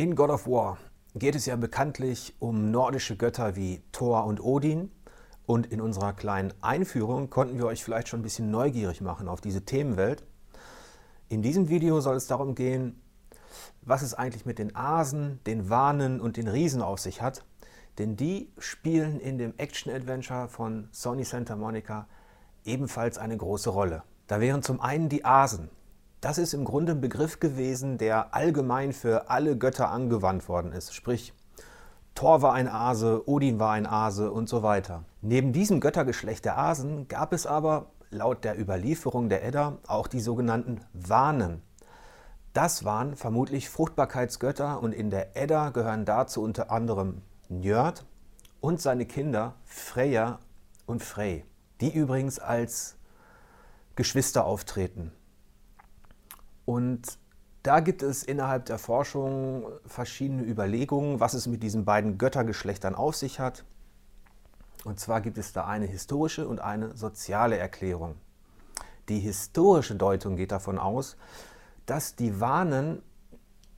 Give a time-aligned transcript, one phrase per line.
[0.00, 0.78] In God of War
[1.14, 4.90] geht es ja bekanntlich um nordische Götter wie Thor und Odin.
[5.44, 9.42] Und in unserer kleinen Einführung konnten wir euch vielleicht schon ein bisschen neugierig machen auf
[9.42, 10.24] diese Themenwelt.
[11.28, 12.98] In diesem Video soll es darum gehen,
[13.82, 17.44] was es eigentlich mit den Asen, den Wanen und den Riesen auf sich hat.
[17.98, 22.08] Denn die spielen in dem Action-Adventure von Sony Santa Monica
[22.64, 24.02] ebenfalls eine große Rolle.
[24.28, 25.68] Da wären zum einen die Asen.
[26.20, 30.94] Das ist im Grunde ein Begriff gewesen, der allgemein für alle Götter angewandt worden ist.
[30.94, 31.32] Sprich,
[32.14, 35.04] Thor war ein Ase, Odin war ein Ase und so weiter.
[35.22, 40.20] Neben diesem Göttergeschlecht der Asen gab es aber laut der Überlieferung der Edda auch die
[40.20, 41.62] sogenannten Wanen.
[42.52, 48.04] Das waren vermutlich Fruchtbarkeitsgötter und in der Edda gehören dazu unter anderem Njörd
[48.60, 50.38] und seine Kinder Freya
[50.84, 51.46] und Frey,
[51.80, 52.96] die übrigens als
[53.94, 55.12] Geschwister auftreten.
[56.70, 57.18] Und
[57.64, 63.16] da gibt es innerhalb der Forschung verschiedene Überlegungen, was es mit diesen beiden Göttergeschlechtern auf
[63.16, 63.64] sich hat.
[64.84, 68.14] Und zwar gibt es da eine historische und eine soziale Erklärung.
[69.08, 71.16] Die historische Deutung geht davon aus,
[71.86, 73.02] dass die Wanen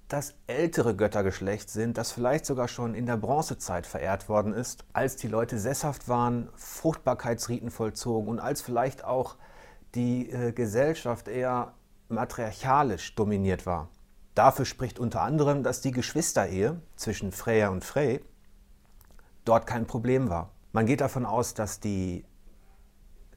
[0.09, 5.17] das ältere Göttergeschlecht sind, das vielleicht sogar schon in der Bronzezeit verehrt worden ist, als
[5.17, 9.37] die Leute sesshaft waren, Fruchtbarkeitsriten vollzogen und als vielleicht auch
[9.95, 11.73] die äh, Gesellschaft eher
[12.13, 13.89] matriarchalisch dominiert war.
[14.35, 18.25] Dafür spricht unter anderem, dass die Geschwisterehe zwischen Freya und Frey
[19.45, 20.51] dort kein Problem war.
[20.73, 22.25] Man geht davon aus, dass die,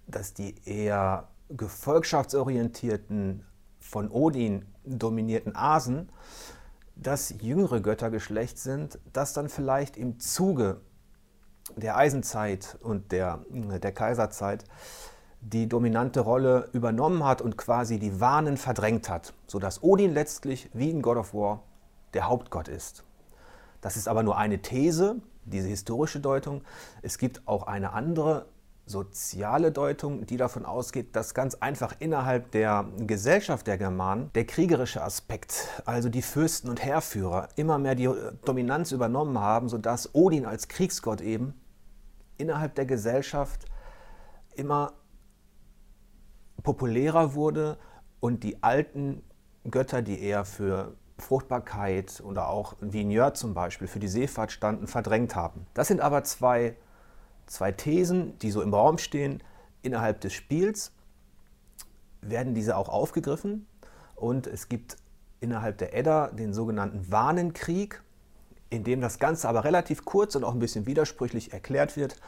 [0.07, 3.45] dass die eher gefolgschaftsorientierten,
[3.79, 6.09] von Odin dominierten Asen
[6.95, 10.81] das jüngere Göttergeschlecht sind, das dann vielleicht im Zuge
[11.75, 14.63] der Eisenzeit und der, der Kaiserzeit
[15.53, 20.89] die dominante Rolle übernommen hat und quasi die Wahnen verdrängt hat, sodass Odin letztlich wie
[20.89, 21.61] in God of War
[22.13, 23.03] der Hauptgott ist.
[23.81, 26.63] Das ist aber nur eine These, diese historische Deutung.
[27.03, 28.47] Es gibt auch eine andere
[28.87, 35.03] soziale Deutung, die davon ausgeht, dass ganz einfach innerhalb der Gesellschaft der Germanen der kriegerische
[35.03, 38.09] Aspekt, also die Fürsten und Heerführer, immer mehr die
[38.45, 41.53] Dominanz übernommen haben, sodass Odin als Kriegsgott eben
[42.37, 43.65] innerhalb der Gesellschaft
[44.55, 44.93] immer
[46.65, 47.77] populärer wurde
[48.19, 49.23] und die alten
[49.69, 55.35] Götter, die eher für Fruchtbarkeit oder auch Njörd zum Beispiel für die Seefahrt standen, verdrängt
[55.35, 55.65] haben.
[55.73, 56.75] Das sind aber zwei,
[57.45, 59.41] zwei Thesen, die so im Raum stehen.
[59.81, 60.91] Innerhalb des Spiels
[62.21, 63.67] werden diese auch aufgegriffen
[64.15, 64.97] und es gibt
[65.39, 68.01] innerhalb der Edda den sogenannten Warnenkrieg,
[68.69, 72.19] in dem das Ganze aber relativ kurz und auch ein bisschen widersprüchlich erklärt wird.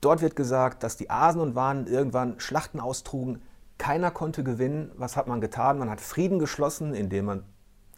[0.00, 3.40] Dort wird gesagt, dass die Asen und Wanen irgendwann Schlachten austrugen,
[3.84, 4.90] keiner konnte gewinnen.
[4.96, 5.78] Was hat man getan?
[5.78, 7.44] Man hat Frieden geschlossen, indem man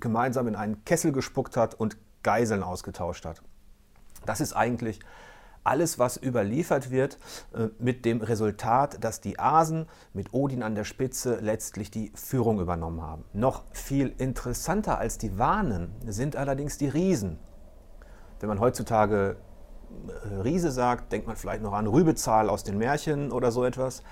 [0.00, 3.40] gemeinsam in einen Kessel gespuckt hat und Geiseln ausgetauscht hat.
[4.24, 4.98] Das ist eigentlich
[5.62, 7.18] alles, was überliefert wird,
[7.54, 12.58] äh, mit dem Resultat, dass die Asen mit Odin an der Spitze letztlich die Führung
[12.58, 13.22] übernommen haben.
[13.32, 17.38] Noch viel interessanter als die Wanen sind allerdings die Riesen.
[18.40, 19.36] Wenn man heutzutage
[20.08, 24.02] äh, Riese sagt, denkt man vielleicht noch an Rübezahl aus den Märchen oder so etwas.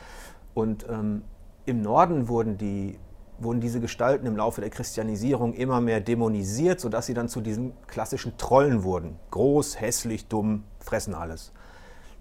[0.54, 1.24] Und ähm,
[1.66, 2.98] im Norden wurden, die,
[3.38, 7.72] wurden diese Gestalten im Laufe der Christianisierung immer mehr dämonisiert, sodass sie dann zu diesen
[7.86, 9.18] klassischen Trollen wurden.
[9.30, 11.52] Groß, hässlich, dumm, fressen alles.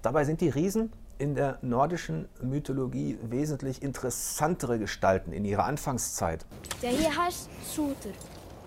[0.02, 6.46] Dabei sind die Riesen in der nordischen Mythologie wesentlich interessantere Gestalten in ihrer Anfangszeit.
[6.82, 8.10] Der hier heißt Suter,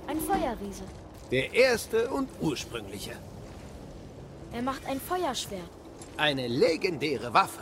[0.07, 0.85] ein Feuerriese.
[1.31, 3.13] Der erste und ursprüngliche.
[4.53, 5.69] Er macht ein Feuerschwert.
[6.17, 7.61] Eine legendäre Waffe.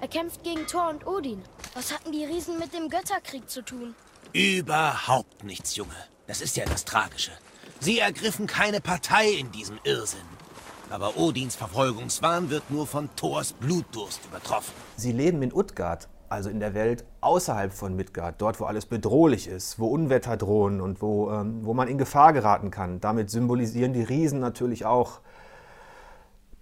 [0.00, 1.42] Er kämpft gegen Thor und Odin.
[1.78, 3.94] Was hatten die Riesen mit dem Götterkrieg zu tun?
[4.32, 5.94] Überhaupt nichts, Junge.
[6.26, 7.30] Das ist ja das Tragische.
[7.78, 10.26] Sie ergriffen keine Partei in diesem Irrsinn.
[10.90, 14.74] Aber Odins Verfolgungswahn wird nur von Thors Blutdurst übertroffen.
[14.96, 19.46] Sie leben in Utgard, also in der Welt außerhalb von Midgard, dort wo alles bedrohlich
[19.46, 23.00] ist, wo Unwetter drohen und wo, ähm, wo man in Gefahr geraten kann.
[23.00, 25.20] Damit symbolisieren die Riesen natürlich auch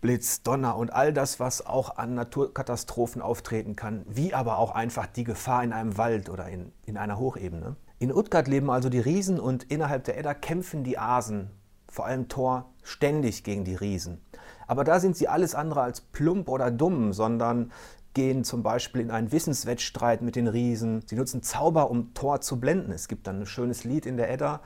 [0.06, 5.08] Blitz, Donner und all das, was auch an Naturkatastrophen auftreten kann, wie aber auch einfach
[5.08, 7.74] die Gefahr in einem Wald oder in, in einer Hochebene.
[7.98, 11.50] In Utgard leben also die Riesen und innerhalb der Edda kämpfen die Asen,
[11.88, 14.20] vor allem Thor, ständig gegen die Riesen.
[14.68, 17.72] Aber da sind sie alles andere als plump oder dumm, sondern
[18.14, 21.02] gehen zum Beispiel in einen Wissenswettstreit mit den Riesen.
[21.06, 22.92] Sie nutzen Zauber, um Thor zu blenden.
[22.92, 24.60] Es gibt dann ein schönes Lied in der Edda.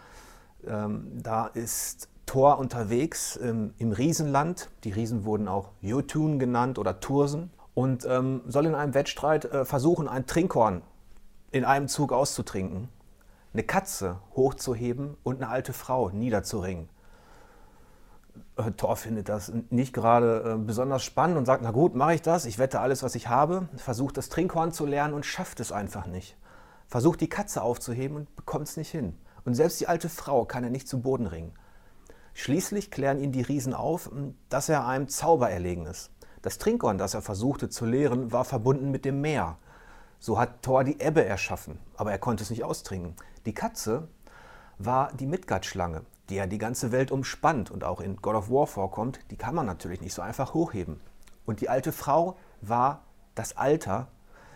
[0.67, 4.71] Ähm, da ist Thor unterwegs ähm, im Riesenland.
[4.85, 9.65] Die Riesen wurden auch Jotun genannt oder Tursen und ähm, soll in einem Wettstreit äh,
[9.65, 10.83] versuchen, ein Trinkhorn
[11.51, 12.89] in einem Zug auszutrinken.
[13.53, 16.89] eine Katze hochzuheben und eine alte Frau niederzuringen.
[18.57, 22.23] Äh, Thor findet das nicht gerade äh, besonders spannend und sagt, na gut, mache ich
[22.23, 25.73] das, ich wette alles, was ich habe, versucht das Trinkhorn zu lernen und schafft es
[25.73, 26.37] einfach nicht.
[26.87, 29.17] Versucht die Katze aufzuheben und bekommt es nicht hin.
[29.45, 31.55] Und selbst die alte Frau kann er nicht zu Boden ringen.
[32.43, 34.11] Schließlich klären ihn die Riesen auf,
[34.49, 36.11] dass er einem Zauber erlegen ist.
[36.41, 39.59] Das Trinkhorn, das er versuchte zu leeren, war verbunden mit dem Meer.
[40.19, 43.15] So hat Thor die Ebbe erschaffen, aber er konnte es nicht austrinken.
[43.45, 44.09] Die Katze
[44.79, 46.01] war die Midgard-Schlange,
[46.31, 49.21] die ja die ganze Welt umspannt und auch in God of War vorkommt.
[49.31, 50.99] Die kann man natürlich nicht so einfach hochheben.
[51.45, 53.03] Und die alte Frau war
[53.35, 54.09] das Alter,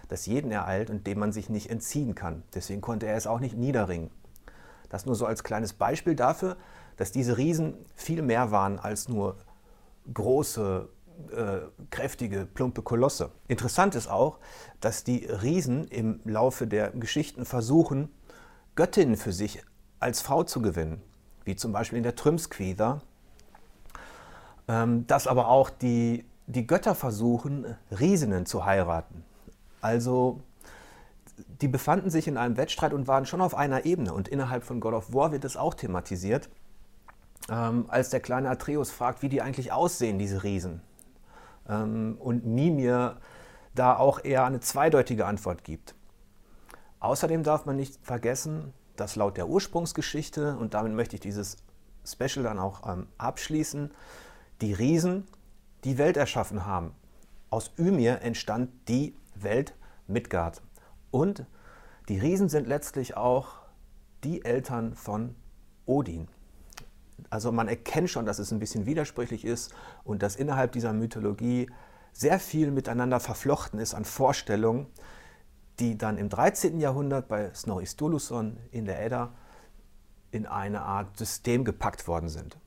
[0.09, 2.45] das jeden ereilt und dem man sich nicht entziehen kann.
[2.55, 4.11] Deswegen konnte er es auch nicht niederringen.
[4.94, 6.56] Das nur so als kleines Beispiel dafür,
[6.96, 9.38] dass diese Riesen viel mehr waren als nur
[10.14, 10.88] große,
[11.32, 13.32] äh, kräftige, plumpe Kolosse.
[13.49, 14.38] Interessant ist auch,
[14.79, 18.08] dass die Riesen im Laufe der Geschichten versuchen,
[18.76, 19.64] Göttinnen für sich
[19.99, 21.02] als Frau zu gewinnen,
[21.44, 23.02] wie zum Beispiel in der Trümsquither.
[24.69, 29.25] Ähm, dass aber auch die, die Götter versuchen, Riesinnen zu heiraten.
[29.81, 30.41] Also
[31.61, 34.12] die befanden sich in einem Wettstreit und waren schon auf einer Ebene.
[34.12, 36.49] Und innerhalb von God of War wird es auch thematisiert,
[37.49, 40.81] ähm, als der kleine Atreus fragt, wie die eigentlich aussehen, diese Riesen.
[41.69, 43.19] Ähm, und Mimir
[43.75, 45.95] da auch eher eine zweideutige Antwort gibt.
[47.01, 51.56] Außerdem darf man nicht vergessen, dass laut der Ursprungsgeschichte, und damit möchte ich dieses
[52.06, 53.91] Special dann auch ähm, abschließen,
[54.61, 55.27] die Riesen
[55.85, 56.95] die Welt erschaffen haben.
[57.51, 59.75] Aus Ymir entstand die Welt
[60.06, 60.62] Midgard.
[61.15, 61.47] Und
[62.09, 63.59] die Riesen sind letztlich auch
[64.25, 65.37] die Eltern von
[65.87, 66.27] Odin.
[67.31, 69.73] Also man erkennt schon, dass es ein bisschen widersprüchlich ist
[70.03, 71.71] und dass innerhalb dieser Mythologie
[72.13, 74.89] sehr viel miteinander verflochten ist an Vorstellungen,
[75.79, 76.81] die dann im 13.
[76.81, 79.33] Jahrhundert bei Snorri Sturluson in der Edda
[80.33, 82.59] in eine Art System gepackt worden sind.